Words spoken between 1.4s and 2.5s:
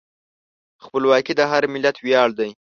هر ملت ویاړ دی.